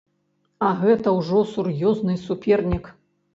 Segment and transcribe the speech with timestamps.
[0.67, 2.91] А гэта ўжо сур'ёзны супернік.